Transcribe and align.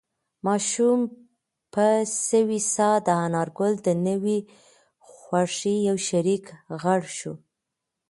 ماشوم 0.47 0.99
په 1.73 1.85
سوې 2.29 2.59
ساه 2.73 2.97
د 3.07 3.09
انارګل 3.25 3.73
د 3.83 3.87
نوې 4.07 4.37
خوښۍ 5.11 5.77
یو 5.89 5.97
شریک 6.07 6.43
غړی 6.83 7.11
شو. 7.19 7.33